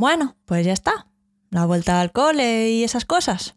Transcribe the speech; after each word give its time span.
Bueno, 0.00 0.34
pues 0.46 0.64
ya 0.64 0.72
está. 0.72 1.08
La 1.50 1.66
vuelta 1.66 2.00
al 2.00 2.10
cole 2.10 2.70
y 2.70 2.84
esas 2.84 3.04
cosas. 3.04 3.56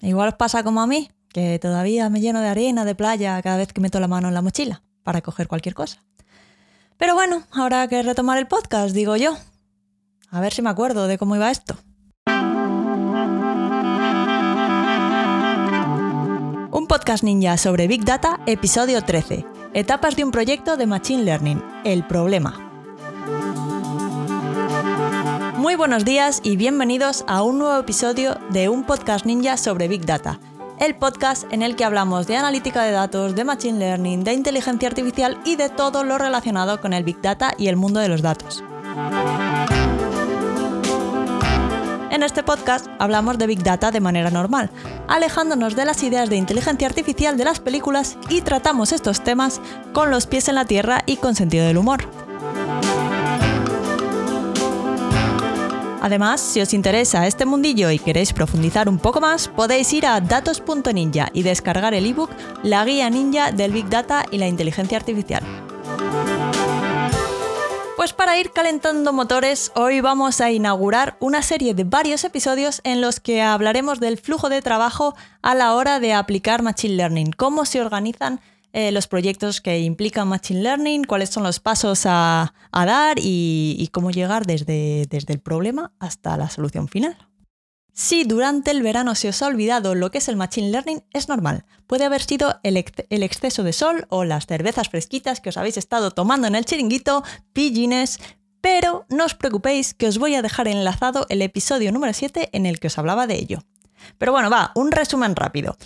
Igual 0.00 0.28
os 0.28 0.34
pasa 0.36 0.62
como 0.62 0.80
a 0.80 0.86
mí, 0.86 1.10
que 1.28 1.58
todavía 1.58 2.08
me 2.08 2.22
lleno 2.22 2.40
de 2.40 2.48
arena 2.48 2.86
de 2.86 2.94
playa 2.94 3.42
cada 3.42 3.58
vez 3.58 3.70
que 3.70 3.82
meto 3.82 4.00
la 4.00 4.08
mano 4.08 4.28
en 4.28 4.34
la 4.34 4.40
mochila 4.40 4.82
para 5.02 5.20
coger 5.20 5.46
cualquier 5.46 5.74
cosa. 5.74 6.02
Pero 6.96 7.12
bueno, 7.12 7.42
habrá 7.52 7.86
que 7.86 8.02
retomar 8.02 8.38
el 8.38 8.46
podcast, 8.46 8.94
digo 8.94 9.14
yo. 9.16 9.36
A 10.30 10.40
ver 10.40 10.54
si 10.54 10.62
me 10.62 10.70
acuerdo 10.70 11.06
de 11.06 11.18
cómo 11.18 11.36
iba 11.36 11.50
esto. 11.50 11.76
Un 16.72 16.86
podcast 16.88 17.24
ninja 17.24 17.58
sobre 17.58 17.88
Big 17.88 18.06
Data, 18.06 18.40
episodio 18.46 19.02
13. 19.02 19.44
Etapas 19.74 20.16
de 20.16 20.24
un 20.24 20.30
proyecto 20.30 20.78
de 20.78 20.86
Machine 20.86 21.24
Learning. 21.24 21.62
El 21.84 22.06
problema. 22.06 22.65
Muy 25.66 25.74
buenos 25.74 26.04
días 26.04 26.42
y 26.44 26.56
bienvenidos 26.56 27.24
a 27.26 27.42
un 27.42 27.58
nuevo 27.58 27.76
episodio 27.76 28.38
de 28.50 28.68
un 28.68 28.84
podcast 28.84 29.26
ninja 29.26 29.56
sobre 29.56 29.88
Big 29.88 30.06
Data. 30.06 30.38
El 30.78 30.94
podcast 30.94 31.52
en 31.52 31.60
el 31.62 31.74
que 31.74 31.82
hablamos 31.82 32.28
de 32.28 32.36
analítica 32.36 32.84
de 32.84 32.92
datos, 32.92 33.34
de 33.34 33.42
Machine 33.42 33.80
Learning, 33.80 34.22
de 34.22 34.32
inteligencia 34.32 34.88
artificial 34.88 35.40
y 35.44 35.56
de 35.56 35.68
todo 35.68 36.04
lo 36.04 36.18
relacionado 36.18 36.80
con 36.80 36.92
el 36.92 37.02
Big 37.02 37.20
Data 37.20 37.52
y 37.58 37.66
el 37.66 37.74
mundo 37.74 37.98
de 37.98 38.06
los 38.06 38.22
datos. 38.22 38.62
En 42.12 42.22
este 42.22 42.44
podcast 42.44 42.86
hablamos 43.00 43.36
de 43.36 43.48
Big 43.48 43.64
Data 43.64 43.90
de 43.90 43.98
manera 43.98 44.30
normal, 44.30 44.70
alejándonos 45.08 45.74
de 45.74 45.84
las 45.84 46.00
ideas 46.04 46.30
de 46.30 46.36
inteligencia 46.36 46.86
artificial 46.86 47.36
de 47.36 47.44
las 47.44 47.58
películas 47.58 48.18
y 48.28 48.42
tratamos 48.42 48.92
estos 48.92 49.24
temas 49.24 49.60
con 49.92 50.12
los 50.12 50.28
pies 50.28 50.48
en 50.48 50.54
la 50.54 50.64
tierra 50.64 51.02
y 51.06 51.16
con 51.16 51.34
sentido 51.34 51.66
del 51.66 51.78
humor. 51.78 52.15
Además, 56.06 56.40
si 56.40 56.60
os 56.60 56.72
interesa 56.72 57.26
este 57.26 57.46
mundillo 57.46 57.90
y 57.90 57.98
queréis 57.98 58.32
profundizar 58.32 58.88
un 58.88 58.96
poco 58.96 59.20
más, 59.20 59.48
podéis 59.48 59.92
ir 59.92 60.06
a 60.06 60.20
datos.ninja 60.20 61.30
y 61.32 61.42
descargar 61.42 61.94
el 61.94 62.06
ebook 62.06 62.30
La 62.62 62.84
guía 62.84 63.10
ninja 63.10 63.50
del 63.50 63.72
Big 63.72 63.88
Data 63.88 64.24
y 64.30 64.38
la 64.38 64.46
inteligencia 64.46 64.98
artificial. 64.98 65.42
Pues 67.96 68.12
para 68.12 68.38
ir 68.38 68.52
calentando 68.52 69.12
motores, 69.12 69.72
hoy 69.74 70.00
vamos 70.00 70.40
a 70.40 70.52
inaugurar 70.52 71.16
una 71.18 71.42
serie 71.42 71.74
de 71.74 71.82
varios 71.82 72.22
episodios 72.22 72.82
en 72.84 73.00
los 73.00 73.18
que 73.18 73.42
hablaremos 73.42 73.98
del 73.98 74.16
flujo 74.16 74.48
de 74.48 74.62
trabajo 74.62 75.16
a 75.42 75.56
la 75.56 75.74
hora 75.74 75.98
de 75.98 76.14
aplicar 76.14 76.62
Machine 76.62 76.94
Learning, 76.94 77.32
cómo 77.32 77.64
se 77.64 77.80
organizan 77.80 78.40
eh, 78.76 78.92
los 78.92 79.06
proyectos 79.06 79.62
que 79.62 79.80
implican 79.80 80.28
Machine 80.28 80.60
Learning, 80.60 81.04
cuáles 81.04 81.30
son 81.30 81.44
los 81.44 81.60
pasos 81.60 82.02
a, 82.04 82.52
dar 82.74 83.16
y, 83.18 83.88
cómo 83.90 84.10
llegar 84.10 84.44
desde, 84.44 85.06
desde 85.08 85.32
el 85.32 85.40
problema 85.40 85.94
hasta 85.98 86.36
la 86.36 86.50
solución 86.50 86.86
final. 86.86 87.16
Si 87.94 88.24
durante 88.24 88.72
el 88.72 88.82
verano 88.82 89.14
se 89.14 89.30
os 89.30 89.40
ha 89.40 89.46
olvidado 89.46 89.94
lo 89.94 90.10
que 90.10 90.18
es 90.18 90.28
el 90.28 90.36
Machine 90.36 90.68
Learning, 90.68 91.02
es 91.14 91.30
normal. 91.30 91.64
Puede 91.86 92.04
haber 92.04 92.20
sido 92.20 92.60
el, 92.62 92.76
exceso 92.76 93.62
de 93.62 93.72
sol 93.72 94.04
o 94.10 94.24
las 94.24 94.44
cervezas 94.44 94.90
fresquitas 94.90 95.40
que 95.40 95.48
os 95.48 95.56
habéis 95.56 95.78
estado 95.78 96.10
tomando 96.10 96.46
en 96.46 96.54
el 96.54 96.66
chiringuito, 96.66 97.24
pillines, 97.54 98.20
pero 98.60 99.06
no 99.08 99.24
os 99.24 99.34
preocupéis 99.34 99.94
que 99.94 100.06
os 100.06 100.18
voy 100.18 100.34
a 100.34 100.42
dejar 100.42 100.68
enlazado 100.68 101.24
el 101.30 101.40
episodio 101.40 101.92
número 101.92 102.12
7 102.12 102.50
en 102.52 102.66
el 102.66 102.78
que 102.78 102.88
os 102.88 102.98
hablaba 102.98 103.26
de 103.26 103.36
ello. 103.36 103.62
Pero 104.18 104.32
bueno, 104.32 104.50
va, 104.50 104.72
un 104.74 104.92
resumen 104.92 105.34
rápido. 105.34 105.78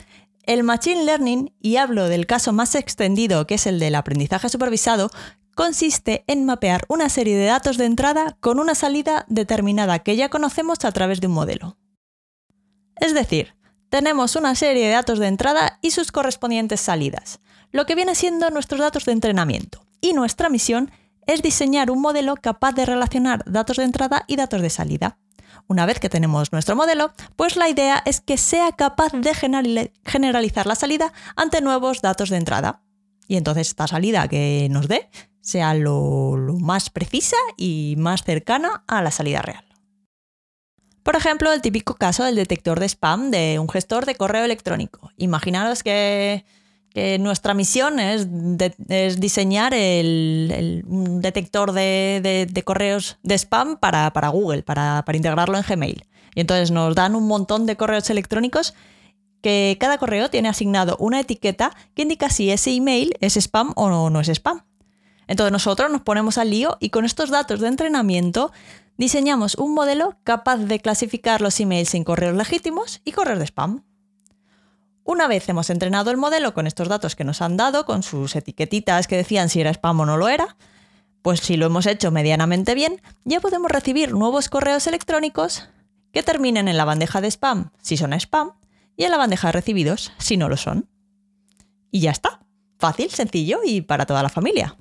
El 0.51 0.65
Machine 0.65 1.05
Learning, 1.05 1.55
y 1.61 1.77
hablo 1.77 2.09
del 2.09 2.27
caso 2.27 2.53
más 2.53 2.75
extendido 2.75 3.47
que 3.47 3.55
es 3.55 3.69
el 3.69 3.79
del 3.79 3.95
aprendizaje 3.95 4.49
supervisado, 4.49 5.09
consiste 5.55 6.25
en 6.27 6.45
mapear 6.45 6.87
una 6.89 7.09
serie 7.09 7.37
de 7.37 7.45
datos 7.45 7.77
de 7.77 7.85
entrada 7.85 8.37
con 8.41 8.59
una 8.59 8.75
salida 8.75 9.27
determinada 9.29 10.01
que 10.01 10.17
ya 10.17 10.29
conocemos 10.29 10.85
a 10.85 10.91
través 10.91 11.21
de 11.21 11.29
un 11.29 11.35
modelo. 11.35 11.79
Es 12.97 13.15
decir, 13.15 13.55
tenemos 13.91 14.35
una 14.35 14.57
serie 14.57 14.89
de 14.89 14.93
datos 14.95 15.21
de 15.21 15.29
entrada 15.29 15.79
y 15.83 15.93
sus 15.93 16.11
correspondientes 16.11 16.81
salidas, 16.81 17.39
lo 17.71 17.87
que 17.87 17.95
viene 17.95 18.17
siendo 18.17 18.51
nuestros 18.51 18.81
datos 18.81 19.05
de 19.05 19.13
entrenamiento. 19.13 19.87
Y 20.01 20.15
nuestra 20.15 20.49
misión 20.49 20.91
es 21.29 21.43
diseñar 21.43 21.93
un 21.93 22.01
modelo 22.01 22.35
capaz 22.35 22.73
de 22.73 22.87
relacionar 22.87 23.45
datos 23.47 23.77
de 23.77 23.85
entrada 23.85 24.25
y 24.27 24.35
datos 24.35 24.63
de 24.63 24.71
salida. 24.71 25.17
Una 25.71 25.87
vez 25.87 26.01
que 26.01 26.09
tenemos 26.09 26.51
nuestro 26.51 26.75
modelo, 26.75 27.13
pues 27.37 27.55
la 27.55 27.69
idea 27.69 28.03
es 28.05 28.21
que 28.21 28.39
sea 28.39 28.73
capaz 28.73 29.13
de 29.13 29.33
generalizar 30.05 30.67
la 30.67 30.75
salida 30.75 31.13
ante 31.37 31.61
nuevos 31.61 32.03
datos 32.03 32.29
de 32.29 32.39
entrada. 32.39 32.83
Y 33.29 33.37
entonces 33.37 33.69
esta 33.69 33.87
salida 33.87 34.27
que 34.27 34.67
nos 34.69 34.89
dé 34.89 35.09
sea 35.41 35.75
lo, 35.75 36.35
más 36.59 36.91
precisa 36.91 37.37
y 37.57 37.95
más 37.99 38.25
cercana 38.25 38.83
a 38.89 39.01
la 39.01 39.13
salida 39.13 39.43
real. 39.43 39.65
Por 41.05 41.15
ejemplo, 41.15 41.53
el 41.53 41.63
típico 41.63 41.95
caso 41.95 42.25
del 42.25 42.35
detector 42.35 42.81
de 42.81 42.89
spam 42.89 43.31
de 43.31 43.61
un 43.61 43.69
gestor 43.69 44.07
de 44.07 44.17
correo 44.17 44.45
electrónico. 44.45 45.13
Imaginaros 45.19 45.85
que 45.85 46.45
nuestra 46.95 47.55
misión 47.55 48.01
es, 48.01 48.29
diseñar 49.21 49.73
un 49.73 51.21
detector 51.21 51.73
de, 51.73 52.63
correos 52.65 53.19
de 53.23 53.35
spam 53.37 53.77
para, 53.77 54.29
Google, 54.29 54.63
para, 54.63 55.05
integrarlo 55.13 55.57
en 55.57 55.65
Gmail. 55.69 56.05
Y 56.35 56.41
entonces 56.41 56.71
nos 56.71 56.95
dan 56.95 57.15
un 57.15 57.27
montón 57.27 57.67
de 57.67 57.77
correos 57.77 58.09
electrónicos 58.11 58.75
que 59.43 59.77
cada 59.81 59.99
correo 59.99 60.31
tiene 60.31 60.49
asignado 60.49 60.97
una 60.99 61.21
etiqueta 61.21 61.75
que 61.95 62.03
indica 62.03 62.29
si 62.31 62.51
ese 62.51 62.73
email 62.73 63.15
es 63.21 63.37
spam 63.37 63.73
o 63.77 63.89
no, 63.89 64.11
no 64.11 64.21
es 64.21 64.29
spam. 64.29 64.65
Entonces 65.27 65.53
nosotros 65.53 65.91
nos 65.91 66.03
ponemos 66.03 66.39
al 66.39 66.51
lío 66.51 66.77
y 66.81 66.91
con 66.91 67.05
estos 67.05 67.31
datos 67.31 67.61
de 67.61 67.69
entrenamiento 67.69 68.53
diseñamos 68.97 69.55
un 69.55 69.75
modelo 69.75 70.17
capaz 70.25 70.57
de 70.59 70.81
clasificar 70.81 71.41
los 71.41 71.59
emails 71.61 71.95
en 71.95 72.05
correos 72.05 72.37
legítimos 72.37 73.01
y 73.05 73.13
correos 73.13 73.39
de 73.39 73.47
spam. 73.47 73.85
Una 75.11 75.27
vez 75.27 75.49
hemos 75.49 75.71
entrenado 75.71 76.13
el 76.13 76.19
modelo 76.19 76.55
con 76.55 76.69
estos 76.69 76.87
datos 76.87 77.17
que 77.17 77.25
nos 77.25 77.43
han 77.43 77.57
dado, 77.57 77.85
con 77.85 78.05
sus 78.05 78.37
etiquetitas 78.37 79.09
que 79.09 79.17
decían 79.17 79.49
si 79.49 79.61
era 79.61 79.73
spam 79.73 79.99
o 79.99 80.07
no 80.07 80.17
lo 80.17 80.29
era, 80.29 80.57
pues 81.21 81.41
si 81.41 81.57
lo 81.57 81.67
hemos 81.67 81.87
hecho 81.87 82.13
medianamente 82.13 82.77
bien, 82.77 83.03
ya 83.25 83.41
podemos 83.41 83.73
recibir 83.73 84.13
nuevos 84.13 84.49
correos 84.49 84.87
electrónicos 84.87 85.69
que 86.13 86.23
terminen 86.23 86.69
en 86.69 86.77
la 86.77 86.85
bandeja 86.85 87.21
de 87.21 87.27
spam 87.27 87.73
si 87.83 87.97
son 87.97 88.13
spam 88.13 88.53
y 88.97 89.03
en 89.03 89.11
la 89.11 89.17
bandeja 89.17 89.49
de 89.49 89.53
recibidos 89.53 90.13
si 90.19 90.37
no 90.37 90.49
lo 90.49 90.57
son. 90.57 90.89
Y 91.91 92.03
ya 92.03 92.13
está. 92.13 92.39
Fácil, 92.79 93.11
sencillo 93.11 93.63
y 93.65 93.81
para 93.81 94.07
toda 94.07 94.23
la 94.23 94.29
familia. 94.29 94.77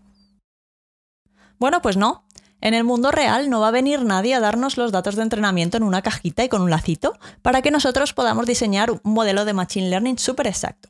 Bueno, 1.57 1.81
pues 1.81 1.97
no. 1.97 2.23
En 2.61 2.73
el 2.73 2.83
mundo 2.83 3.11
real 3.11 3.49
no 3.49 3.61
va 3.61 3.69
a 3.69 3.71
venir 3.71 4.03
nadie 4.03 4.35
a 4.35 4.41
darnos 4.41 4.77
los 4.77 4.91
datos 4.91 5.15
de 5.15 5.23
entrenamiento 5.23 5.77
en 5.77 5.83
una 5.83 6.01
cajita 6.01 6.43
y 6.43 6.49
con 6.49 6.61
un 6.61 6.69
lacito 6.69 7.17
para 7.41 7.61
que 7.61 7.71
nosotros 7.71 8.13
podamos 8.13 8.45
diseñar 8.45 8.91
un 8.91 8.99
modelo 9.03 9.45
de 9.45 9.53
Machine 9.53 9.89
Learning 9.89 10.17
súper 10.17 10.47
exacto. 10.47 10.89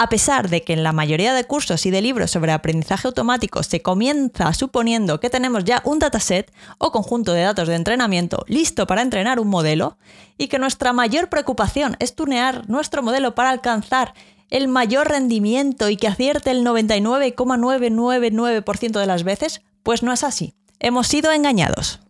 A 0.00 0.08
pesar 0.08 0.48
de 0.48 0.62
que 0.62 0.74
en 0.74 0.84
la 0.84 0.92
mayoría 0.92 1.34
de 1.34 1.42
cursos 1.42 1.84
y 1.84 1.90
de 1.90 2.00
libros 2.00 2.30
sobre 2.30 2.52
aprendizaje 2.52 3.08
automático 3.08 3.64
se 3.64 3.82
comienza 3.82 4.52
suponiendo 4.52 5.18
que 5.18 5.28
tenemos 5.28 5.64
ya 5.64 5.82
un 5.84 5.98
dataset 5.98 6.52
o 6.78 6.92
conjunto 6.92 7.32
de 7.32 7.42
datos 7.42 7.66
de 7.66 7.74
entrenamiento 7.74 8.44
listo 8.46 8.86
para 8.86 9.02
entrenar 9.02 9.40
un 9.40 9.48
modelo 9.48 9.98
y 10.36 10.46
que 10.46 10.60
nuestra 10.60 10.92
mayor 10.92 11.28
preocupación 11.28 11.96
es 11.98 12.14
tunear 12.14 12.68
nuestro 12.68 13.02
modelo 13.02 13.34
para 13.34 13.50
alcanzar 13.50 14.14
el 14.50 14.68
mayor 14.68 15.08
rendimiento 15.08 15.88
y 15.88 15.96
que 15.96 16.06
acierte 16.06 16.52
el 16.52 16.64
99,999% 16.64 19.00
de 19.00 19.06
las 19.06 19.24
veces, 19.24 19.62
pues 19.82 20.04
no 20.04 20.12
es 20.12 20.22
así. 20.22 20.54
Hemos 20.80 21.08
sido 21.08 21.32
engañados. 21.32 22.00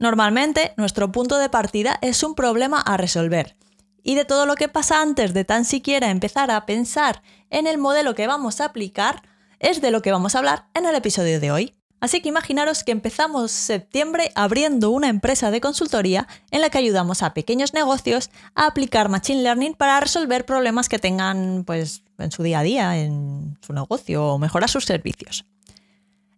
Normalmente, 0.00 0.74
nuestro 0.76 1.12
punto 1.12 1.38
de 1.38 1.48
partida 1.48 1.98
es 2.02 2.22
un 2.24 2.34
problema 2.34 2.80
a 2.80 2.96
resolver. 2.96 3.56
Y 4.02 4.16
de 4.16 4.24
todo 4.24 4.44
lo 4.44 4.56
que 4.56 4.68
pasa 4.68 5.02
antes 5.02 5.34
de 5.34 5.44
tan 5.44 5.64
siquiera 5.64 6.10
empezar 6.10 6.50
a 6.50 6.66
pensar 6.66 7.22
en 7.50 7.68
el 7.68 7.78
modelo 7.78 8.16
que 8.16 8.26
vamos 8.26 8.60
a 8.60 8.66
aplicar, 8.66 9.22
es 9.60 9.80
de 9.80 9.92
lo 9.92 10.02
que 10.02 10.10
vamos 10.10 10.34
a 10.34 10.38
hablar 10.38 10.66
en 10.74 10.86
el 10.86 10.96
episodio 10.96 11.38
de 11.38 11.52
hoy. 11.52 11.74
Así 12.00 12.20
que 12.20 12.28
imaginaros 12.28 12.84
que 12.84 12.92
empezamos 12.92 13.50
septiembre 13.50 14.30
abriendo 14.34 14.90
una 14.90 15.08
empresa 15.08 15.50
de 15.50 15.60
consultoría 15.60 16.26
en 16.50 16.60
la 16.60 16.70
que 16.70 16.78
ayudamos 16.78 17.22
a 17.22 17.34
pequeños 17.34 17.74
negocios 17.74 18.30
a 18.54 18.66
aplicar 18.66 19.08
Machine 19.08 19.42
Learning 19.42 19.74
para 19.74 19.98
resolver 20.00 20.44
problemas 20.44 20.88
que 20.88 20.98
tengan 20.98 21.64
pues, 21.64 22.02
en 22.18 22.30
su 22.32 22.42
día 22.42 22.60
a 22.60 22.62
día, 22.62 22.98
en 22.98 23.58
su 23.64 23.72
negocio 23.72 24.26
o 24.26 24.38
mejorar 24.38 24.70
sus 24.70 24.84
servicios. 24.84 25.44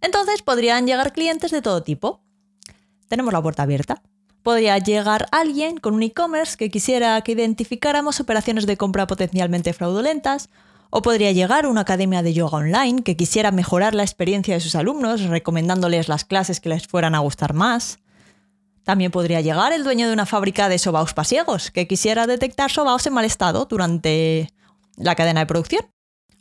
Entonces 0.00 0.42
podrían 0.42 0.86
llegar 0.86 1.12
clientes 1.12 1.50
de 1.50 1.62
todo 1.62 1.82
tipo. 1.82 2.22
Tenemos 3.08 3.32
la 3.32 3.42
puerta 3.42 3.64
abierta. 3.64 4.02
Podría 4.42 4.78
llegar 4.78 5.26
alguien 5.32 5.76
con 5.78 5.94
un 5.94 6.02
e-commerce 6.02 6.56
que 6.56 6.70
quisiera 6.70 7.20
que 7.22 7.32
identificáramos 7.32 8.20
operaciones 8.20 8.66
de 8.66 8.76
compra 8.76 9.06
potencialmente 9.06 9.72
fraudulentas, 9.72 10.48
o 10.90 11.02
podría 11.02 11.32
llegar 11.32 11.66
una 11.66 11.82
academia 11.82 12.22
de 12.22 12.34
yoga 12.34 12.58
online 12.58 13.02
que 13.02 13.16
quisiera 13.16 13.52
mejorar 13.52 13.94
la 13.94 14.02
experiencia 14.02 14.54
de 14.54 14.60
sus 14.60 14.74
alumnos, 14.74 15.22
recomendándoles 15.22 16.08
las 16.08 16.24
clases 16.24 16.60
que 16.60 16.68
les 16.68 16.86
fueran 16.86 17.14
a 17.14 17.20
gustar 17.20 17.54
más. 17.54 18.00
También 18.82 19.12
podría 19.12 19.40
llegar 19.40 19.72
el 19.72 19.84
dueño 19.84 20.08
de 20.08 20.12
una 20.12 20.26
fábrica 20.26 20.68
de 20.68 20.78
sobaos 20.78 21.14
pasiegos 21.14 21.70
que 21.70 21.86
quisiera 21.86 22.26
detectar 22.26 22.70
sobaos 22.70 23.06
en 23.06 23.12
mal 23.12 23.24
estado 23.24 23.66
durante 23.66 24.52
la 24.96 25.14
cadena 25.14 25.40
de 25.40 25.46
producción. 25.46 25.86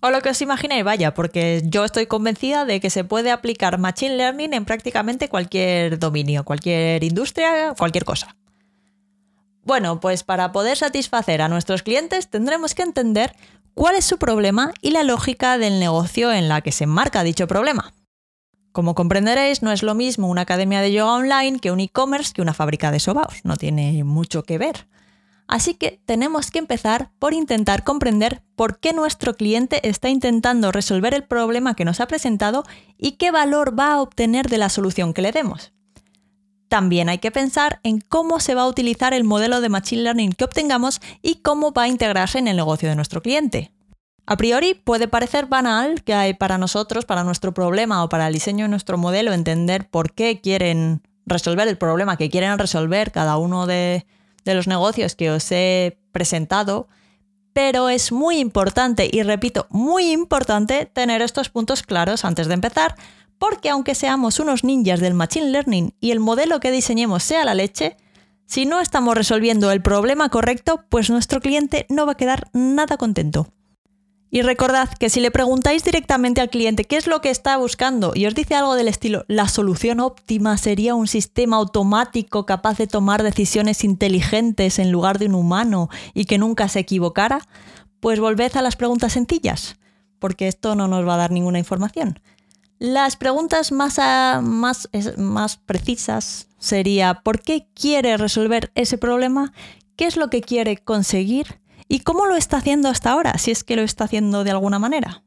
O 0.01 0.11
lo 0.11 0.21
que 0.21 0.29
os 0.29 0.41
imaginéis, 0.41 0.83
vaya, 0.83 1.13
porque 1.13 1.61
yo 1.65 1.83
estoy 1.83 2.05
convencida 2.05 2.63
de 2.63 2.79
que 2.79 2.89
se 2.89 3.03
puede 3.03 3.31
aplicar 3.31 3.77
Machine 3.79 4.15
Learning 4.15 4.53
en 4.53 4.63
prácticamente 4.63 5.27
cualquier 5.27 5.99
dominio, 5.99 6.45
cualquier 6.45 7.03
industria, 7.03 7.73
cualquier 7.77 8.05
cosa. 8.05 8.35
Bueno, 9.63 9.99
pues 9.99 10.23
para 10.23 10.51
poder 10.53 10.77
satisfacer 10.77 11.41
a 11.41 11.49
nuestros 11.49 11.83
clientes 11.83 12.29
tendremos 12.29 12.73
que 12.75 12.81
entender 12.81 13.35
cuál 13.73 13.95
es 13.95 14.05
su 14.05 14.17
problema 14.17 14.71
y 14.81 14.91
la 14.91 15.03
lógica 15.03 15.57
del 15.57 15.79
negocio 15.79 16.31
en 16.31 16.47
la 16.47 16.61
que 16.61 16.71
se 16.71 16.85
enmarca 16.85 17.23
dicho 17.23 17.47
problema. 17.47 17.93
Como 18.71 18.95
comprenderéis, 18.95 19.61
no 19.63 19.71
es 19.71 19.83
lo 19.83 19.95
mismo 19.95 20.29
una 20.29 20.41
academia 20.41 20.79
de 20.79 20.93
yoga 20.93 21.13
online 21.13 21.59
que 21.59 21.71
un 21.71 21.81
e-commerce 21.81 22.33
que 22.33 22.41
una 22.41 22.53
fábrica 22.53 22.91
de 22.91 22.99
sobaos, 22.99 23.41
no 23.43 23.57
tiene 23.57 24.03
mucho 24.05 24.43
que 24.43 24.57
ver. 24.57 24.87
Así 25.49 25.73
que 25.73 25.99
tenemos 26.05 26.51
que 26.51 26.59
empezar 26.59 27.09
por 27.17 27.33
intentar 27.33 27.83
comprender 27.83 28.43
por 28.55 28.79
qué 28.79 28.93
nuestro 28.93 29.33
cliente 29.33 29.89
está 29.89 30.07
intentando 30.07 30.71
resolver 30.71 31.15
el 31.15 31.23
problema 31.23 31.73
que 31.73 31.85
nos 31.85 31.99
ha 31.99 32.05
presentado 32.05 32.63
y 32.99 33.13
qué 33.13 33.31
valor 33.31 33.77
va 33.77 33.93
a 33.93 34.01
obtener 34.01 34.47
de 34.47 34.59
la 34.59 34.69
solución 34.69 35.11
que 35.11 35.23
le 35.23 35.31
demos. 35.31 35.73
También 36.67 37.09
hay 37.09 37.17
que 37.17 37.31
pensar 37.31 37.79
en 37.81 37.99
cómo 37.99 38.39
se 38.39 38.53
va 38.53 38.61
a 38.61 38.67
utilizar 38.67 39.15
el 39.15 39.23
modelo 39.23 39.59
de 39.59 39.69
Machine 39.69 40.03
Learning 40.03 40.33
que 40.33 40.43
obtengamos 40.43 41.01
y 41.23 41.41
cómo 41.41 41.73
va 41.73 41.83
a 41.83 41.87
integrarse 41.87 42.37
en 42.37 42.47
el 42.47 42.57
negocio 42.57 42.87
de 42.87 42.95
nuestro 42.95 43.23
cliente. 43.23 43.71
A 44.27 44.37
priori 44.37 44.75
puede 44.75 45.07
parecer 45.07 45.47
banal 45.47 46.03
que 46.03 46.13
hay 46.13 46.35
para 46.35 46.59
nosotros, 46.59 47.05
para 47.05 47.23
nuestro 47.23 47.55
problema 47.55 48.03
o 48.03 48.09
para 48.09 48.27
el 48.27 48.33
diseño 48.33 48.65
de 48.65 48.69
nuestro 48.69 48.99
modelo, 48.99 49.33
entender 49.33 49.89
por 49.89 50.13
qué 50.13 50.41
quieren 50.41 51.01
resolver 51.25 51.67
el 51.67 51.79
problema 51.79 52.17
que 52.17 52.29
quieren 52.29 52.59
resolver 52.59 53.11
cada 53.11 53.37
uno 53.37 53.65
de, 53.65 54.05
de 54.49 54.55
los 54.55 54.67
negocios 54.67 55.15
que 55.15 55.29
os 55.29 55.51
he 55.51 55.99
presentado, 56.11 56.87
pero 57.53 57.89
es 57.89 58.11
muy 58.11 58.39
importante, 58.39 59.07
y 59.11 59.21
repito, 59.21 59.67
muy 59.69 60.11
importante 60.11 60.85
tener 60.85 61.21
estos 61.21 61.49
puntos 61.49 61.83
claros 61.83 62.25
antes 62.25 62.47
de 62.47 62.55
empezar, 62.55 62.95
porque 63.37 63.69
aunque 63.69 63.93
seamos 63.93 64.39
unos 64.39 64.63
ninjas 64.63 64.99
del 64.99 65.13
Machine 65.13 65.51
Learning 65.51 65.93
y 65.99 66.11
el 66.11 66.19
modelo 66.19 66.59
que 66.59 66.71
diseñemos 66.71 67.23
sea 67.23 67.45
la 67.45 67.53
leche, 67.53 67.95
si 68.45 68.65
no 68.65 68.81
estamos 68.81 69.15
resolviendo 69.15 69.71
el 69.71 69.83
problema 69.83 70.29
correcto, 70.29 70.83
pues 70.89 71.11
nuestro 71.11 71.41
cliente 71.41 71.85
no 71.89 72.07
va 72.07 72.13
a 72.13 72.17
quedar 72.17 72.49
nada 72.53 72.97
contento. 72.97 73.47
Y 74.31 74.43
recordad 74.43 74.89
que 74.99 75.09
si 75.09 75.21
le 75.21 75.31
preguntáis 75.31 75.83
directamente 75.83 76.39
al 76.39 76.51
cliente 76.51 76.85
qué 76.85 76.97
es 76.97 77.07
lo 77.07 77.19
que 77.19 77.31
está 77.31 77.57
buscando 77.57 78.11
y 78.13 78.27
os 78.27 78.35
dice 78.35 78.53
algo 78.53 78.75
del 78.75 78.87
estilo 78.87 79.25
la 79.27 79.47
solución 79.47 79.99
óptima 79.99 80.55
sería 80.57 80.93
un 80.93 81.07
sistema 81.07 81.57
automático 81.57 82.45
capaz 82.45 82.77
de 82.77 82.85
tomar 82.85 83.23
decisiones 83.23 83.83
inteligentes 83.83 84.77
en 84.77 84.91
lugar 84.91 85.17
de 85.17 85.25
un 85.25 85.35
humano 85.35 85.89
y 86.13 86.25
que 86.25 86.37
nunca 86.37 86.67
se 86.67 86.79
equivocara, 86.79 87.41
pues 87.99 88.19
volved 88.19 88.55
a 88.55 88.61
las 88.61 88.75
preguntas 88.75 89.13
sencillas, 89.13 89.77
porque 90.19 90.47
esto 90.47 90.75
no 90.75 90.87
nos 90.87 91.07
va 91.07 91.15
a 91.15 91.17
dar 91.17 91.31
ninguna 91.31 91.57
información. 91.57 92.19
Las 92.77 93.15
preguntas 93.15 93.71
más, 93.71 93.99
más, 94.43 94.89
más 95.17 95.57
precisas 95.57 96.47
sería 96.59 97.21
¿por 97.23 97.41
qué 97.41 97.67
quiere 97.73 98.15
resolver 98.15 98.71
ese 98.75 98.99
problema? 98.99 99.53
¿Qué 99.95 100.05
es 100.05 100.17
lo 100.17 100.29
que 100.29 100.41
quiere 100.41 100.77
conseguir? 100.77 101.59
¿Y 101.91 102.01
cómo 102.01 102.27
lo 102.27 102.35
está 102.35 102.57
haciendo 102.57 102.87
hasta 102.87 103.09
ahora? 103.11 103.37
Si 103.39 103.49
es 103.49 103.63
que 103.63 103.75
lo 103.75 103.81
está 103.81 104.03
haciendo 104.03 104.43
de 104.43 104.51
alguna 104.51 104.77
manera. 104.77 105.23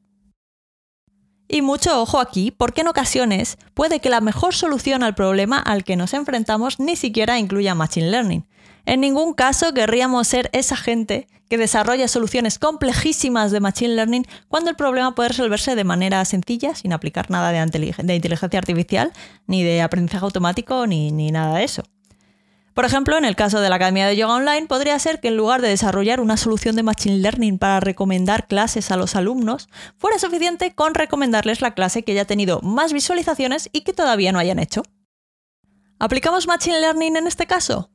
Y 1.48 1.60
mucho 1.60 2.00
ojo 2.00 2.20
aquí, 2.20 2.52
porque 2.52 2.82
en 2.82 2.88
ocasiones 2.88 3.58
puede 3.74 3.98
que 3.98 4.08
la 4.08 4.20
mejor 4.20 4.54
solución 4.54 5.02
al 5.02 5.16
problema 5.16 5.58
al 5.58 5.82
que 5.82 5.96
nos 5.96 6.14
enfrentamos 6.14 6.78
ni 6.78 6.94
siquiera 6.94 7.40
incluya 7.40 7.74
Machine 7.74 8.10
Learning. 8.10 8.46
En 8.86 9.00
ningún 9.00 9.34
caso 9.34 9.74
querríamos 9.74 10.28
ser 10.28 10.50
esa 10.52 10.76
gente 10.76 11.26
que 11.50 11.58
desarrolla 11.58 12.06
soluciones 12.06 12.60
complejísimas 12.60 13.50
de 13.50 13.60
Machine 13.60 13.96
Learning 13.96 14.24
cuando 14.48 14.70
el 14.70 14.76
problema 14.76 15.16
puede 15.16 15.30
resolverse 15.30 15.74
de 15.74 15.84
manera 15.84 16.24
sencilla, 16.24 16.76
sin 16.76 16.92
aplicar 16.92 17.28
nada 17.28 17.50
de, 17.50 18.14
inteligencia 18.14 18.58
artificial, 18.58 19.12
ni 19.48 19.64
de 19.64 19.82
aprendizaje 19.82 20.24
automático, 20.24 20.86
ni 20.86 21.10
nada 21.10 21.58
de 21.58 21.64
eso. 21.64 21.82
Por 22.74 22.86
ejemplo, 22.86 23.18
en 23.18 23.26
el 23.26 23.36
caso 23.36 23.60
de 23.60 23.68
la 23.68 23.76
Academia 23.76 24.06
de 24.06 24.16
Yoga 24.16 24.36
Online, 24.36 24.66
podría 24.66 24.98
ser 24.98 25.20
que 25.20 25.28
en 25.28 25.36
lugar 25.36 25.60
de 25.60 25.68
desarrollar 25.68 26.20
una 26.20 26.38
solución 26.38 26.74
de 26.74 26.82
Machine 26.82 27.18
Learning 27.18 27.58
para 27.58 27.80
recomendar 27.80 28.46
clases 28.46 28.90
a 28.90 28.96
los 28.96 29.14
alumnos, 29.14 29.68
fuera 29.98 30.18
suficiente 30.18 30.74
con 30.74 30.94
recomendarles 30.94 31.60
la 31.60 31.74
clase 31.74 32.02
que 32.02 32.12
haya 32.12 32.24
tenido 32.24 32.60
más 32.62 32.94
visualizaciones 32.94 33.68
y 33.72 33.82
que 33.82 33.92
todavía 33.92 34.32
no 34.32 34.38
hayan 34.38 34.58
hecho. 34.58 34.82
¿Aplicamos 35.98 36.46
Machine 36.46 36.80
Learning 36.80 37.16
en 37.16 37.26
este 37.26 37.46
caso? 37.46 37.90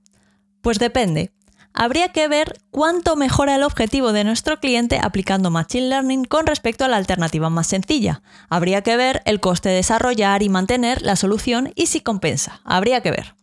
Pues 0.62 0.78
depende. 0.78 1.32
Habría 1.74 2.10
que 2.10 2.28
ver 2.28 2.60
cuánto 2.72 3.16
mejora 3.16 3.56
el 3.56 3.64
objetivo 3.64 4.14
de 4.14 4.24
nuestro 4.24 4.60
cliente 4.60 5.00
aplicando 5.02 5.50
Machine 5.50 5.90
Learning 5.90 6.26
con 6.26 6.46
respecto 6.46 6.86
a 6.86 6.88
la 6.88 6.98
alternativa 6.98 7.50
más 7.50 7.68
sencilla. 7.68 8.22
Habría 8.50 8.82
que 8.82 8.96
ver 8.96 9.22
el 9.26 9.40
coste 9.40 9.70
de 9.70 9.76
desarrollar 9.76 10.44
y 10.44 10.50
mantener 10.50 11.02
la 11.02 11.16
solución 11.16 11.72
y 11.76 11.88
si 11.88 12.02
compensa. 12.02 12.62
Habría 12.64 13.02
que 13.02 13.12
ver. 13.12 13.37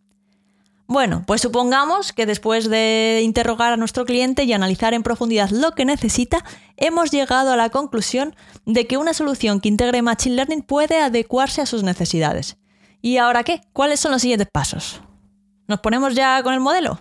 Bueno, 0.86 1.24
pues 1.26 1.40
supongamos 1.40 2.12
que 2.12 2.26
después 2.26 2.68
de 2.68 3.22
interrogar 3.24 3.72
a 3.72 3.76
nuestro 3.78 4.04
cliente 4.04 4.44
y 4.44 4.52
analizar 4.52 4.92
en 4.92 5.02
profundidad 5.02 5.48
lo 5.48 5.72
que 5.72 5.86
necesita, 5.86 6.44
hemos 6.76 7.10
llegado 7.10 7.52
a 7.52 7.56
la 7.56 7.70
conclusión 7.70 8.36
de 8.66 8.86
que 8.86 8.98
una 8.98 9.14
solución 9.14 9.60
que 9.60 9.68
integre 9.68 10.02
Machine 10.02 10.36
Learning 10.36 10.62
puede 10.62 11.00
adecuarse 11.00 11.62
a 11.62 11.66
sus 11.66 11.82
necesidades. 11.82 12.58
¿Y 13.00 13.16
ahora 13.16 13.44
qué? 13.44 13.62
¿Cuáles 13.72 14.00
son 14.00 14.12
los 14.12 14.22
siguientes 14.22 14.48
pasos? 14.52 15.00
¿Nos 15.68 15.80
ponemos 15.80 16.14
ya 16.14 16.42
con 16.42 16.52
el 16.52 16.60
modelo? 16.60 17.00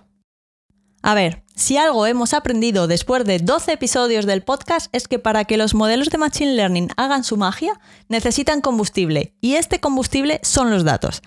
A 1.02 1.12
ver, 1.12 1.44
si 1.54 1.76
algo 1.76 2.06
hemos 2.06 2.32
aprendido 2.32 2.86
después 2.86 3.26
de 3.26 3.38
12 3.38 3.74
episodios 3.74 4.24
del 4.24 4.42
podcast 4.42 4.88
es 4.92 5.06
que 5.06 5.18
para 5.18 5.44
que 5.44 5.58
los 5.58 5.74
modelos 5.74 6.08
de 6.08 6.16
Machine 6.16 6.54
Learning 6.54 6.88
hagan 6.96 7.24
su 7.24 7.36
magia, 7.36 7.78
necesitan 8.08 8.62
combustible, 8.62 9.34
y 9.42 9.56
este 9.56 9.80
combustible 9.80 10.40
son 10.42 10.70
los 10.70 10.82
datos. 10.82 11.20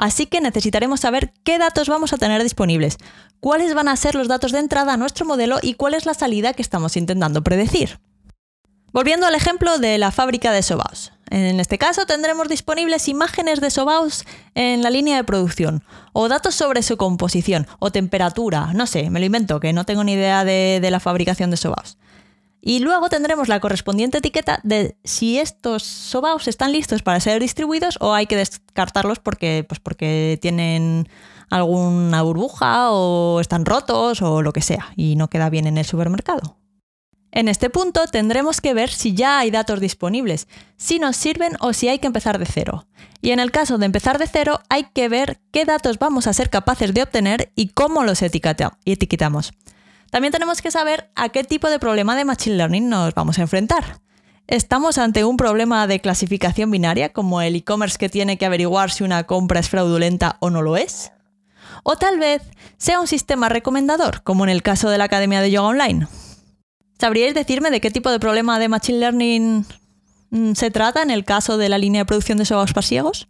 Así 0.00 0.24
que 0.24 0.40
necesitaremos 0.40 1.00
saber 1.00 1.30
qué 1.44 1.58
datos 1.58 1.90
vamos 1.90 2.14
a 2.14 2.16
tener 2.16 2.42
disponibles, 2.42 2.96
cuáles 3.38 3.74
van 3.74 3.86
a 3.86 3.96
ser 3.96 4.14
los 4.14 4.28
datos 4.28 4.50
de 4.50 4.58
entrada 4.58 4.94
a 4.94 4.96
nuestro 4.96 5.26
modelo 5.26 5.58
y 5.60 5.74
cuál 5.74 5.92
es 5.92 6.06
la 6.06 6.14
salida 6.14 6.54
que 6.54 6.62
estamos 6.62 6.96
intentando 6.96 7.44
predecir. 7.44 8.00
Volviendo 8.94 9.26
al 9.26 9.34
ejemplo 9.34 9.78
de 9.78 9.98
la 9.98 10.10
fábrica 10.10 10.52
de 10.52 10.62
sobaos. 10.62 11.12
En 11.28 11.60
este 11.60 11.76
caso 11.76 12.06
tendremos 12.06 12.48
disponibles 12.48 13.08
imágenes 13.08 13.60
de 13.60 13.68
sobaos 13.68 14.24
en 14.54 14.82
la 14.82 14.88
línea 14.88 15.18
de 15.18 15.24
producción, 15.24 15.84
o 16.14 16.30
datos 16.30 16.54
sobre 16.54 16.82
su 16.82 16.96
composición, 16.96 17.66
o 17.78 17.92
temperatura, 17.92 18.72
no 18.72 18.86
sé, 18.86 19.10
me 19.10 19.20
lo 19.20 19.26
invento, 19.26 19.60
que 19.60 19.74
no 19.74 19.84
tengo 19.84 20.02
ni 20.02 20.14
idea 20.14 20.46
de, 20.46 20.80
la 20.90 21.00
fabricación 21.00 21.50
de 21.50 21.58
sobaos. 21.58 21.98
Y 22.60 22.80
luego 22.80 23.08
tendremos 23.08 23.48
la 23.48 23.60
correspondiente 23.60 24.18
etiqueta 24.18 24.60
de 24.62 24.96
si 25.02 25.38
estos 25.38 25.82
sobaos 25.82 26.46
están 26.46 26.72
listos 26.72 27.02
para 27.02 27.20
ser 27.20 27.40
distribuidos 27.40 27.96
o 28.00 28.12
hay 28.12 28.26
que 28.26 28.36
descartarlos 28.36 29.18
porque, 29.18 29.64
pues 29.66 29.80
porque 29.80 30.38
tienen 30.42 31.08
alguna 31.48 32.22
burbuja 32.22 32.92
o 32.92 33.40
están 33.40 33.64
rotos 33.64 34.20
o 34.22 34.42
lo 34.42 34.52
que 34.52 34.62
sea 34.62 34.92
y 34.94 35.16
no 35.16 35.28
queda 35.28 35.50
bien 35.50 35.66
en 35.66 35.78
el 35.78 35.84
supermercado. 35.84 36.56
En 37.32 37.48
este 37.48 37.70
punto 37.70 38.06
tendremos 38.08 38.60
que 38.60 38.74
ver 38.74 38.90
si 38.90 39.14
ya 39.14 39.38
hay 39.38 39.50
datos 39.50 39.80
disponibles, 39.80 40.48
si 40.76 40.98
nos 40.98 41.16
sirven 41.16 41.52
o 41.60 41.72
si 41.72 41.88
hay 41.88 42.00
que 42.00 42.08
empezar 42.08 42.38
de 42.38 42.46
cero. 42.46 42.86
Y 43.22 43.30
en 43.30 43.38
el 43.38 43.52
caso 43.52 43.78
de 43.78 43.86
empezar 43.86 44.18
de 44.18 44.26
cero 44.26 44.60
hay 44.68 44.84
que 44.92 45.08
ver 45.08 45.40
qué 45.52 45.64
datos 45.64 45.98
vamos 45.98 46.26
a 46.26 46.32
ser 46.32 46.50
capaces 46.50 46.92
de 46.92 47.02
obtener 47.02 47.52
y 47.54 47.68
cómo 47.68 48.02
los 48.02 48.22
etiquetamos. 48.22 49.52
También 50.10 50.32
tenemos 50.32 50.60
que 50.60 50.70
saber 50.70 51.10
a 51.14 51.28
qué 51.28 51.44
tipo 51.44 51.70
de 51.70 51.78
problema 51.78 52.16
de 52.16 52.24
Machine 52.24 52.56
Learning 52.56 52.88
nos 52.88 53.14
vamos 53.14 53.38
a 53.38 53.42
enfrentar. 53.42 54.00
¿Estamos 54.48 54.98
ante 54.98 55.24
un 55.24 55.36
problema 55.36 55.86
de 55.86 56.00
clasificación 56.00 56.72
binaria, 56.72 57.12
como 57.12 57.40
el 57.40 57.54
e-commerce 57.54 57.96
que 57.96 58.08
tiene 58.08 58.36
que 58.36 58.46
averiguar 58.46 58.90
si 58.90 59.04
una 59.04 59.22
compra 59.24 59.60
es 59.60 59.68
fraudulenta 59.68 60.38
o 60.40 60.50
no 60.50 60.62
lo 60.62 60.76
es? 60.76 61.12
O 61.84 61.96
tal 61.96 62.18
vez 62.18 62.42
sea 62.76 63.00
un 63.00 63.06
sistema 63.06 63.48
recomendador, 63.48 64.24
como 64.24 64.42
en 64.42 64.50
el 64.50 64.62
caso 64.62 64.90
de 64.90 64.98
la 64.98 65.04
Academia 65.04 65.40
de 65.40 65.52
Yoga 65.52 65.68
Online. 65.68 66.08
¿Sabríais 66.98 67.32
decirme 67.32 67.70
de 67.70 67.80
qué 67.80 67.92
tipo 67.92 68.10
de 68.10 68.18
problema 68.18 68.58
de 68.58 68.68
Machine 68.68 68.98
Learning 68.98 69.64
mm, 70.30 70.52
se 70.54 70.72
trata 70.72 71.02
en 71.02 71.10
el 71.10 71.24
caso 71.24 71.56
de 71.56 71.68
la 71.68 71.78
línea 71.78 72.00
de 72.00 72.06
producción 72.06 72.36
de 72.36 72.44
sobaos 72.44 72.72
pasiegos? 72.72 73.28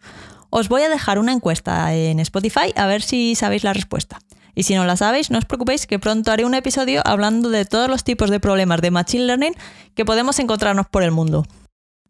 Os 0.49 0.70
voy 0.70 0.82
a 0.82 0.88
dejar 0.88 1.18
una 1.18 1.32
encuesta 1.32 1.94
en 1.94 2.18
Spotify 2.20 2.72
a 2.75 2.87
ver 2.87 3.02
si 3.02 3.34
sabéis 3.34 3.62
la 3.62 3.75
respuesta. 3.75 4.18
Y 4.54 4.64
si 4.64 4.75
no 4.75 4.85
la 4.85 4.97
sabéis, 4.97 5.30
no 5.30 5.38
os 5.38 5.45
preocupéis 5.45 5.87
que 5.87 5.99
pronto 5.99 6.33
haré 6.33 6.45
un 6.45 6.54
episodio 6.54 7.02
hablando 7.04 7.50
de 7.50 7.64
todos 7.64 7.88
los 7.88 8.04
tipos 8.04 8.30
de 8.30 8.40
problemas 8.40 8.80
de 8.80 8.90
Machine 8.90 9.25
Learning 9.25 9.54
que 9.95 10.04
podemos 10.04 10.38
encontrarnos 10.38 10.87
por 10.88 11.02
el 11.02 11.11
mundo. 11.11 11.47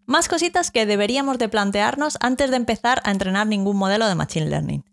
Más 0.06 0.28
cositas 0.28 0.70
que 0.70 0.86
deberíamos 0.86 1.38
de 1.38 1.48
plantearnos 1.48 2.18
antes 2.20 2.50
de 2.50 2.56
empezar 2.56 3.00
a 3.04 3.10
entrenar 3.10 3.46
ningún 3.46 3.76
modelo 3.76 4.08
de 4.08 4.14
Machine 4.14 4.46
Learning. 4.46 4.84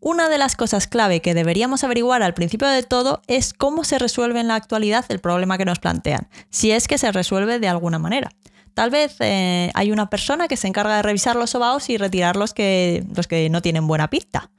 Una 0.00 0.28
de 0.28 0.38
las 0.38 0.54
cosas 0.54 0.86
clave 0.86 1.20
que 1.20 1.34
deberíamos 1.34 1.82
averiguar 1.82 2.22
al 2.22 2.34
principio 2.34 2.68
de 2.68 2.84
todo 2.84 3.20
es 3.26 3.52
cómo 3.52 3.82
se 3.82 3.98
resuelve 3.98 4.38
en 4.38 4.48
la 4.48 4.54
actualidad 4.54 5.04
el 5.08 5.18
problema 5.18 5.58
que 5.58 5.64
nos 5.64 5.80
plantean, 5.80 6.28
si 6.50 6.70
es 6.70 6.86
que 6.86 6.98
se 6.98 7.10
resuelve 7.10 7.58
de 7.58 7.68
alguna 7.68 7.98
manera. 7.98 8.30
Tal 8.74 8.90
vez 8.90 9.16
eh, 9.20 9.70
hay 9.74 9.92
una 9.92 10.10
persona 10.10 10.48
que 10.48 10.56
se 10.56 10.68
encarga 10.68 10.96
de 10.96 11.02
revisar 11.02 11.36
los 11.36 11.50
sobaos 11.50 11.90
y 11.90 11.96
retirar 11.96 12.36
los 12.36 12.54
que, 12.54 13.04
los 13.14 13.26
que 13.26 13.48
no 13.50 13.62
tienen 13.62 13.86
buena 13.86 14.08
pinta. 14.10 14.50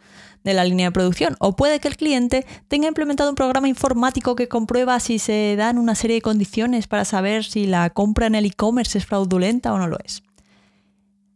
de 0.43 0.53
la 0.53 0.63
línea 0.63 0.87
de 0.87 0.91
producción. 0.93 1.35
O 1.39 1.57
puede 1.57 1.81
que 1.81 1.89
el 1.89 1.97
cliente 1.97 2.45
tenga 2.69 2.87
implementado 2.87 3.29
un 3.29 3.35
programa 3.35 3.67
informático 3.67 4.35
que 4.35 4.47
comprueba 4.47 4.97
si 5.01 5.19
se 5.19 5.55
dan 5.57 5.77
una 5.77 5.95
serie 5.95 6.15
de 6.15 6.21
condiciones 6.21 6.87
para 6.87 7.03
saber 7.03 7.43
si 7.43 7.67
la 7.67 7.89
compra 7.89 8.27
en 8.27 8.35
el 8.35 8.45
e-commerce 8.45 8.97
es 8.97 9.05
fraudulenta 9.05 9.73
o 9.73 9.77
no 9.77 9.87
lo 9.87 9.97
es. 10.01 10.23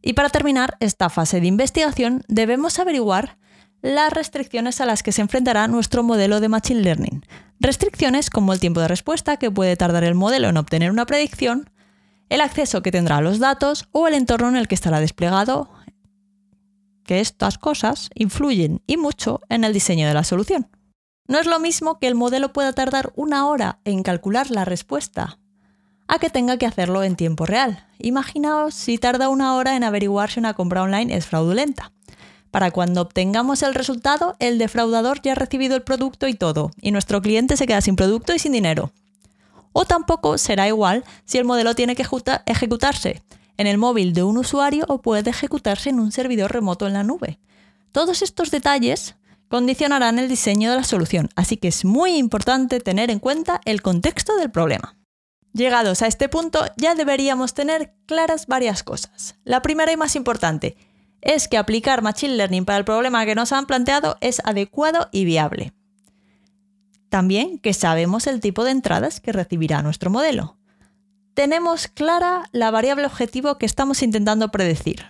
Y 0.01 0.13
para 0.13 0.29
terminar 0.29 0.77
esta 0.79 1.09
fase 1.09 1.41
de 1.41 1.47
investigación 1.47 2.23
debemos 2.27 2.79
averiguar 2.79 3.37
las 3.81 4.13
restricciones 4.13 4.79
a 4.81 4.85
las 4.85 5.03
que 5.03 5.11
se 5.11 5.21
enfrentará 5.21 5.67
nuestro 5.67 6.03
modelo 6.03 6.39
de 6.39 6.49
Machine 6.49 6.81
Learning. 6.81 7.25
Restricciones 7.59 8.29
como 8.29 8.53
el 8.53 8.59
tiempo 8.59 8.79
de 8.79 8.87
respuesta 8.87 9.37
que 9.37 9.51
puede 9.51 9.75
tardar 9.75 10.03
el 10.03 10.15
modelo 10.15 10.49
en 10.49 10.57
obtener 10.57 10.91
una 10.91 11.05
predicción, 11.05 11.69
el 12.33 12.41
acceso 12.41 12.81
que 12.81 12.91
tendrá 12.91 13.17
a 13.17 13.21
los 13.21 13.37
datos 13.37 13.87
o 13.91 14.07
el 14.07 14.15
entorno 14.15 14.49
en 14.49 14.55
el 14.55 14.67
que 14.67 14.73
estará 14.73 14.99
desplegado, 14.99 15.69
que 17.05 17.19
estas 17.19 17.59
cosas 17.59 18.09
influyen 18.15 18.81
y 18.87 18.97
mucho 18.97 19.41
en 19.49 19.63
el 19.63 19.71
diseño 19.71 20.07
de 20.07 20.15
la 20.15 20.23
solución. 20.23 20.67
No 21.27 21.37
es 21.37 21.45
lo 21.45 21.59
mismo 21.59 21.99
que 21.99 22.07
el 22.07 22.15
modelo 22.15 22.51
pueda 22.51 22.73
tardar 22.73 23.13
una 23.15 23.45
hora 23.45 23.81
en 23.85 24.01
calcular 24.01 24.49
la 24.49 24.65
respuesta 24.65 25.37
a 26.07 26.17
que 26.17 26.31
tenga 26.31 26.57
que 26.57 26.65
hacerlo 26.65 27.03
en 27.03 27.15
tiempo 27.15 27.45
real. 27.45 27.85
Imaginaos 27.99 28.73
si 28.73 28.97
tarda 28.97 29.29
una 29.29 29.53
hora 29.53 29.75
en 29.75 29.83
averiguar 29.83 30.31
si 30.31 30.39
una 30.39 30.55
compra 30.55 30.81
online 30.81 31.15
es 31.15 31.27
fraudulenta. 31.27 31.91
Para 32.49 32.71
cuando 32.71 33.01
obtengamos 33.01 33.61
el 33.61 33.75
resultado, 33.75 34.37
el 34.39 34.57
defraudador 34.57 35.21
ya 35.21 35.33
ha 35.33 35.35
recibido 35.35 35.75
el 35.75 35.83
producto 35.83 36.27
y 36.27 36.33
todo, 36.33 36.71
y 36.81 36.89
nuestro 36.89 37.21
cliente 37.21 37.57
se 37.57 37.67
queda 37.67 37.81
sin 37.81 37.95
producto 37.95 38.33
y 38.33 38.39
sin 38.39 38.53
dinero. 38.53 38.91
O 39.73 39.85
tampoco 39.85 40.37
será 40.37 40.67
igual 40.67 41.03
si 41.25 41.37
el 41.37 41.45
modelo 41.45 41.75
tiene 41.75 41.95
que 41.95 42.05
ejecutarse 42.45 43.21
en 43.57 43.67
el 43.67 43.77
móvil 43.77 44.13
de 44.13 44.23
un 44.23 44.37
usuario 44.37 44.85
o 44.87 45.01
puede 45.01 45.29
ejecutarse 45.29 45.89
en 45.89 45.99
un 45.99 46.11
servidor 46.11 46.51
remoto 46.51 46.87
en 46.87 46.93
la 46.93 47.03
nube. 47.03 47.39
Todos 47.91 48.21
estos 48.21 48.49
detalles 48.49 49.15
condicionarán 49.49 50.17
el 50.17 50.29
diseño 50.29 50.71
de 50.71 50.77
la 50.77 50.83
solución, 50.83 51.29
así 51.35 51.57
que 51.57 51.67
es 51.67 51.85
muy 51.85 52.15
importante 52.15 52.79
tener 52.79 53.11
en 53.11 53.19
cuenta 53.19 53.61
el 53.65 53.81
contexto 53.81 54.35
del 54.37 54.49
problema. 54.49 54.95
Llegados 55.53 56.01
a 56.01 56.07
este 56.07 56.29
punto 56.29 56.65
ya 56.77 56.95
deberíamos 56.95 57.53
tener 57.53 57.93
claras 58.07 58.47
varias 58.47 58.81
cosas. 58.81 59.35
La 59.43 59.61
primera 59.61 59.91
y 59.91 59.97
más 59.97 60.15
importante 60.15 60.75
es 61.21 61.47
que 61.47 61.57
aplicar 61.57 62.01
Machine 62.01 62.35
Learning 62.35 62.65
para 62.65 62.79
el 62.79 62.85
problema 62.85 63.25
que 63.25 63.35
nos 63.35 63.51
han 63.51 63.67
planteado 63.67 64.17
es 64.21 64.41
adecuado 64.43 65.09
y 65.11 65.25
viable. 65.25 65.73
También 67.13 67.59
que 67.59 67.73
sabemos 67.73 68.25
el 68.25 68.41
tipo 68.41 68.63
de 68.63 68.71
entradas 68.71 69.21
que 69.21 69.31
recibirá 69.31 69.83
nuestro 69.83 70.09
modelo 70.09 70.57
tenemos 71.33 71.87
clara 71.87 72.43
la 72.51 72.71
variable 72.71 73.05
objetivo 73.05 73.57
que 73.57 73.65
estamos 73.65 74.03
intentando 74.03 74.49
predecir. 74.49 75.05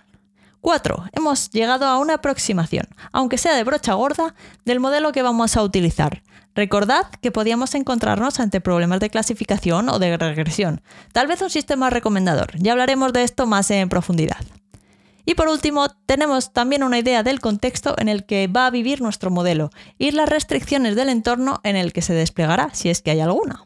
4. 0.60 1.04
Hemos 1.12 1.50
llegado 1.50 1.84
a 1.86 1.98
una 1.98 2.14
aproximación, 2.14 2.88
aunque 3.12 3.36
sea 3.36 3.54
de 3.54 3.64
brocha 3.64 3.92
gorda, 3.92 4.34
del 4.64 4.80
modelo 4.80 5.12
que 5.12 5.22
vamos 5.22 5.56
a 5.56 5.62
utilizar. 5.62 6.22
Recordad 6.54 7.06
que 7.20 7.30
podíamos 7.30 7.74
encontrarnos 7.74 8.40
ante 8.40 8.62
problemas 8.62 9.00
de 9.00 9.10
clasificación 9.10 9.90
o 9.90 9.98
de 9.98 10.16
regresión, 10.16 10.80
tal 11.12 11.26
vez 11.26 11.42
un 11.42 11.50
sistema 11.50 11.90
recomendador. 11.90 12.56
Ya 12.56 12.72
hablaremos 12.72 13.12
de 13.12 13.24
esto 13.24 13.46
más 13.46 13.70
en 13.70 13.90
profundidad. 13.90 14.38
Y 15.24 15.34
por 15.34 15.48
último, 15.48 15.88
tenemos 16.06 16.52
también 16.52 16.82
una 16.82 16.98
idea 16.98 17.22
del 17.22 17.40
contexto 17.40 17.94
en 17.98 18.08
el 18.08 18.26
que 18.26 18.46
va 18.46 18.66
a 18.66 18.70
vivir 18.70 19.00
nuestro 19.00 19.30
modelo 19.30 19.70
y 19.98 20.10
las 20.10 20.28
restricciones 20.28 20.96
del 20.96 21.08
entorno 21.08 21.60
en 21.64 21.76
el 21.76 21.92
que 21.92 22.02
se 22.02 22.12
desplegará, 22.12 22.70
si 22.74 22.90
es 22.90 23.00
que 23.00 23.10
hay 23.10 23.20
alguna. 23.20 23.64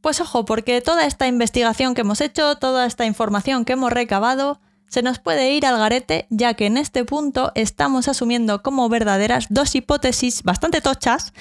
Pues 0.00 0.20
ojo, 0.20 0.44
porque 0.44 0.80
toda 0.80 1.06
esta 1.06 1.26
investigación 1.26 1.94
que 1.94 2.02
hemos 2.02 2.20
hecho, 2.20 2.56
toda 2.56 2.86
esta 2.86 3.06
información 3.06 3.64
que 3.64 3.72
hemos 3.72 3.92
recabado, 3.92 4.60
se 4.88 5.02
nos 5.02 5.18
puede 5.18 5.52
ir 5.52 5.64
al 5.64 5.78
garete, 5.78 6.26
ya 6.30 6.54
que 6.54 6.66
en 6.66 6.76
este 6.76 7.04
punto 7.04 7.52
estamos 7.54 8.06
asumiendo 8.06 8.62
como 8.62 8.88
verdaderas 8.88 9.46
dos 9.48 9.74
hipótesis 9.74 10.42
bastante 10.42 10.80
tochas 10.80 11.32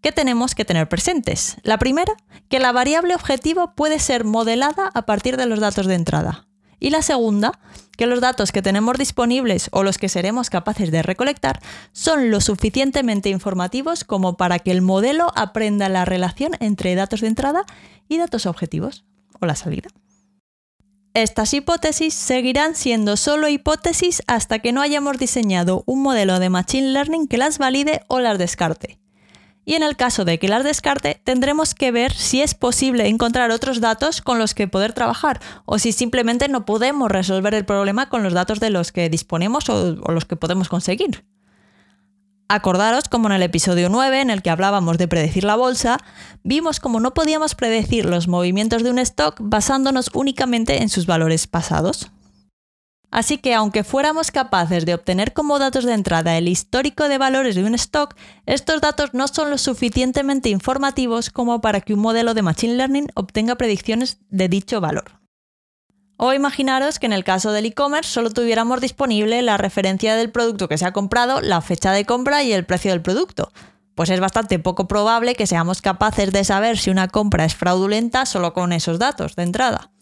que 0.00 0.12
tenemos 0.12 0.54
que 0.54 0.64
tener 0.64 0.88
presentes. 0.88 1.56
La 1.62 1.78
primera, 1.78 2.12
que 2.48 2.60
la 2.60 2.72
variable 2.72 3.14
objetivo 3.14 3.74
puede 3.74 3.98
ser 3.98 4.24
modelada 4.24 4.90
a 4.94 5.06
partir 5.06 5.36
de 5.36 5.46
los 5.46 5.60
datos 5.60 5.86
de 5.86 5.94
entrada. 5.94 6.46
Y 6.80 6.90
la 6.90 7.02
segunda, 7.02 7.58
que 7.96 8.06
los 8.06 8.20
datos 8.20 8.52
que 8.52 8.62
tenemos 8.62 8.98
disponibles 8.98 9.68
o 9.72 9.82
los 9.82 9.98
que 9.98 10.08
seremos 10.08 10.50
capaces 10.50 10.90
de 10.90 11.02
recolectar 11.02 11.60
son 11.92 12.30
lo 12.30 12.40
suficientemente 12.40 13.28
informativos 13.28 14.04
como 14.04 14.36
para 14.36 14.58
que 14.58 14.70
el 14.70 14.82
modelo 14.82 15.32
aprenda 15.36 15.88
la 15.88 16.04
relación 16.04 16.52
entre 16.60 16.94
datos 16.94 17.20
de 17.20 17.28
entrada 17.28 17.64
y 18.08 18.18
datos 18.18 18.46
objetivos 18.46 19.04
o 19.40 19.46
la 19.46 19.54
salida. 19.54 19.88
Estas 21.14 21.54
hipótesis 21.54 22.12
seguirán 22.12 22.74
siendo 22.74 23.16
solo 23.16 23.48
hipótesis 23.48 24.22
hasta 24.26 24.58
que 24.58 24.72
no 24.72 24.82
hayamos 24.82 25.16
diseñado 25.18 25.84
un 25.86 26.02
modelo 26.02 26.40
de 26.40 26.50
Machine 26.50 26.88
Learning 26.88 27.28
que 27.28 27.38
las 27.38 27.58
valide 27.58 28.02
o 28.08 28.18
las 28.18 28.36
descarte 28.36 28.98
y 29.64 29.74
en 29.74 29.82
el 29.82 29.96
caso 29.96 30.24
de 30.24 30.38
que 30.38 30.48
las 30.48 30.64
descarte 30.64 31.20
tendremos 31.24 31.74
que 31.74 31.90
ver 31.90 32.12
si 32.12 32.42
es 32.42 32.54
posible 32.54 33.08
encontrar 33.08 33.50
otros 33.50 33.80
datos 33.80 34.20
con 34.20 34.38
los 34.38 34.54
que 34.54 34.68
poder 34.68 34.92
trabajar 34.92 35.40
o 35.64 35.78
si 35.78 35.92
simplemente 35.92 36.48
no 36.48 36.64
podemos 36.64 37.10
resolver 37.10 37.54
el 37.54 37.64
problema 37.64 38.08
con 38.08 38.22
los 38.22 38.32
datos 38.32 38.60
de 38.60 38.70
los 38.70 38.92
que 38.92 39.08
disponemos 39.08 39.68
o, 39.68 39.94
los 40.12 40.24
que 40.24 40.36
podemos 40.36 40.68
conseguir. 40.68 41.24
Acordaros 42.48 43.08
como 43.08 43.28
en 43.28 43.32
el 43.32 43.42
episodio 43.42 43.88
9, 43.88 44.20
en 44.20 44.30
el 44.30 44.42
que 44.42 44.50
hablábamos 44.50 44.98
de 44.98 45.08
predecir 45.08 45.44
la 45.44 45.56
bolsa, 45.56 45.98
vimos 46.42 46.78
como 46.78 47.00
no 47.00 47.14
podíamos 47.14 47.54
predecir 47.54 48.04
los 48.04 48.28
movimientos 48.28 48.82
de 48.82 48.90
un 48.90 48.98
stock 48.98 49.36
basándonos 49.40 50.10
únicamente 50.12 50.82
en 50.82 50.90
sus 50.90 51.06
valores 51.06 51.46
pasados. 51.46 52.10
Así 53.14 53.38
que 53.38 53.54
aunque 53.54 53.84
fuéramos 53.84 54.32
capaces 54.32 54.84
de 54.84 54.92
obtener 54.92 55.32
como 55.32 55.60
datos 55.60 55.84
de 55.84 55.92
entrada 55.92 56.36
el 56.36 56.48
histórico 56.48 57.08
de 57.08 57.16
valores 57.16 57.54
de 57.54 57.62
un 57.62 57.76
stock, 57.76 58.16
estos 58.44 58.80
datos 58.80 59.10
no 59.14 59.28
son 59.28 59.50
lo 59.50 59.56
suficientemente 59.56 60.48
informativos 60.48 61.30
como 61.30 61.60
para 61.60 61.80
que 61.80 61.94
un 61.94 62.00
modelo 62.00 62.34
de 62.34 62.42
Machine 62.42 62.74
Learning 62.74 63.06
obtenga 63.14 63.54
predicciones 63.54 64.18
de 64.30 64.48
dicho 64.48 64.80
valor. 64.80 65.20
O 66.16 66.32
imaginaros 66.32 66.98
que 66.98 67.06
en 67.06 67.12
el 67.12 67.22
caso 67.22 67.52
del 67.52 67.66
e-commerce 67.66 68.10
solo 68.10 68.30
tuviéramos 68.30 68.80
disponible 68.80 69.42
la 69.42 69.58
referencia 69.58 70.16
del 70.16 70.32
producto 70.32 70.66
que 70.66 70.76
se 70.76 70.84
ha 70.84 70.92
comprado, 70.92 71.40
la 71.40 71.60
fecha 71.60 71.92
de 71.92 72.04
compra 72.04 72.42
y 72.42 72.52
el 72.52 72.66
precio 72.66 72.90
del 72.90 73.00
producto. 73.00 73.52
Pues 73.94 74.10
es 74.10 74.18
bastante 74.18 74.58
poco 74.58 74.88
probable 74.88 75.36
que 75.36 75.46
seamos 75.46 75.82
capaces 75.82 76.32
de 76.32 76.42
saber 76.42 76.78
si 76.78 76.90
una 76.90 77.06
compra 77.06 77.44
es 77.44 77.54
fraudulenta 77.54 78.26
solo 78.26 78.52
con 78.52 78.72
esos 78.72 78.98
datos 78.98 79.36
de 79.36 79.44
entrada 79.44 79.92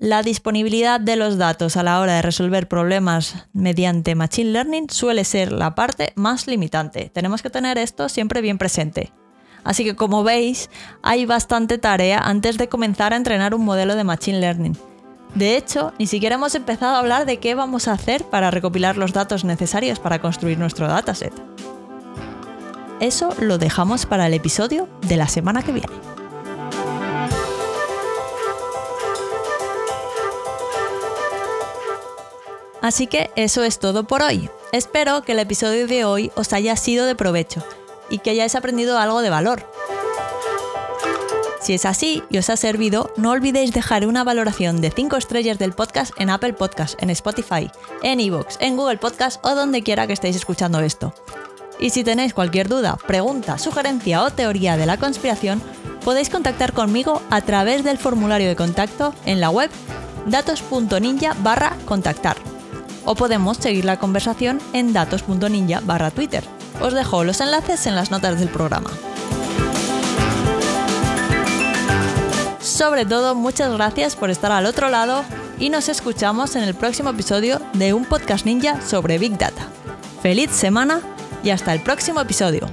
la 0.00 0.22
disponibilidad 0.22 0.98
de 0.98 1.14
los 1.16 1.36
datos 1.36 1.76
a 1.76 1.82
la 1.82 2.00
hora 2.00 2.14
de 2.14 2.22
resolver 2.22 2.66
problemas 2.66 3.46
mediante 3.52 4.14
Machine 4.14 4.50
Learning 4.50 4.88
suele 4.88 5.24
ser 5.24 5.52
la 5.52 5.74
parte 5.74 6.14
más 6.16 6.46
limitante. 6.46 7.10
Tenemos 7.12 7.42
que 7.42 7.50
tener 7.50 7.76
esto 7.76 8.08
siempre 8.08 8.40
bien 8.40 8.56
presente. 8.56 9.12
Así 9.62 9.84
que 9.84 9.96
como 9.96 10.24
veis, 10.24 10.70
hay 11.02 11.26
bastante 11.26 11.76
tarea 11.76 12.18
antes 12.18 12.56
de 12.56 12.70
comenzar 12.70 13.12
a 13.12 13.16
entrenar 13.16 13.54
un 13.54 13.62
modelo 13.62 13.94
de 13.94 14.04
Machine 14.04 14.40
Learning. 14.40 14.76
De 15.34 15.58
hecho, 15.58 15.92
ni 15.98 16.06
siquiera 16.06 16.36
hemos 16.36 16.54
empezado 16.54 16.96
a 16.96 16.98
hablar 16.98 17.26
de 17.26 17.36
qué 17.36 17.54
vamos 17.54 17.86
a 17.86 17.92
hacer 17.92 18.24
para 18.24 18.50
recopilar 18.50 18.96
los 18.96 19.12
datos 19.12 19.44
necesarios 19.44 20.00
para 20.00 20.22
construir 20.22 20.58
nuestro 20.58 20.88
dataset. 20.88 21.34
Eso 23.00 23.34
lo 23.38 23.58
dejamos 23.58 24.06
para 24.06 24.26
el 24.26 24.32
episodio 24.32 24.88
de 25.02 25.18
la 25.18 25.28
semana 25.28 25.62
que 25.62 25.72
viene. 25.72 26.19
Así 32.82 33.06
que 33.06 33.30
eso 33.36 33.62
es 33.62 33.78
todo 33.78 34.04
por 34.04 34.22
hoy. 34.22 34.48
Espero 34.72 35.22
que 35.22 35.32
el 35.32 35.38
episodio 35.38 35.86
de 35.86 36.04
hoy 36.04 36.32
os 36.34 36.52
haya 36.52 36.76
sido 36.76 37.06
de 37.06 37.14
provecho 37.14 37.62
y 38.08 38.18
que 38.18 38.30
hayáis 38.30 38.54
aprendido 38.54 38.98
algo 38.98 39.20
de 39.20 39.30
valor. 39.30 39.66
Si 41.60 41.74
es 41.74 41.84
así 41.84 42.22
y 42.30 42.38
os 42.38 42.48
ha 42.48 42.56
servido, 42.56 43.12
no 43.16 43.32
olvidéis 43.32 43.72
dejar 43.72 44.06
una 44.06 44.24
valoración 44.24 44.80
de 44.80 44.90
5 44.90 45.18
estrellas 45.18 45.58
del 45.58 45.72
podcast 45.72 46.12
en 46.16 46.30
Apple 46.30 46.54
Podcast, 46.54 47.00
en 47.02 47.10
Spotify, 47.10 47.70
en 48.02 48.18
Evox, 48.18 48.56
en 48.60 48.76
Google 48.76 48.96
Podcast 48.96 49.44
o 49.44 49.54
donde 49.54 49.82
quiera 49.82 50.06
que 50.06 50.14
estéis 50.14 50.36
escuchando 50.36 50.80
esto. 50.80 51.12
Y 51.78 51.90
si 51.90 52.02
tenéis 52.02 52.32
cualquier 52.32 52.68
duda, 52.68 52.96
pregunta, 53.06 53.58
sugerencia 53.58 54.22
o 54.22 54.30
teoría 54.30 54.78
de 54.78 54.86
la 54.86 54.96
conspiración, 54.96 55.62
podéis 56.02 56.30
contactar 56.30 56.72
conmigo 56.72 57.20
a 57.28 57.42
través 57.42 57.84
del 57.84 57.98
formulario 57.98 58.48
de 58.48 58.56
contacto 58.56 59.14
en 59.26 59.40
la 59.40 59.50
web 59.50 59.70
datos.ninja 60.26 61.36
barra 61.42 61.76
contactar 61.84 62.36
o 63.04 63.14
podemos 63.14 63.56
seguir 63.56 63.84
la 63.84 63.98
conversación 63.98 64.60
en 64.72 64.92
datos.ninja 64.92 65.80
barra 65.84 66.10
Twitter. 66.10 66.44
Os 66.80 66.94
dejo 66.94 67.24
los 67.24 67.40
enlaces 67.40 67.86
en 67.86 67.94
las 67.94 68.10
notas 68.10 68.38
del 68.38 68.48
programa. 68.48 68.90
Sobre 72.60 73.04
todo, 73.04 73.34
muchas 73.34 73.72
gracias 73.72 74.16
por 74.16 74.30
estar 74.30 74.52
al 74.52 74.66
otro 74.66 74.88
lado 74.88 75.24
y 75.58 75.70
nos 75.70 75.88
escuchamos 75.88 76.56
en 76.56 76.62
el 76.62 76.74
próximo 76.74 77.10
episodio 77.10 77.60
de 77.74 77.92
un 77.92 78.04
podcast 78.04 78.46
ninja 78.46 78.80
sobre 78.80 79.18
Big 79.18 79.36
Data. 79.36 79.68
Feliz 80.22 80.50
semana 80.50 81.00
y 81.42 81.50
hasta 81.50 81.72
el 81.72 81.80
próximo 81.80 82.20
episodio. 82.20 82.68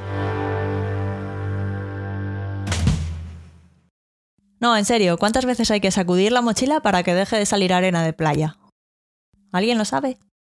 No, 4.60 4.76
en 4.76 4.86
serio, 4.86 5.18
¿cuántas 5.18 5.46
veces 5.46 5.70
hay 5.72 5.80
que 5.80 5.92
sacudir 5.92 6.32
la 6.32 6.42
mochila 6.42 6.80
para 6.80 7.04
que 7.04 7.14
deje 7.14 7.38
de 7.38 7.46
salir 7.46 7.74
arena 7.74 8.04
de 8.04 8.14
playa? 8.14 8.57
¿Alguien 9.58 9.80
lo 9.80 9.86
sabe? 9.86 10.20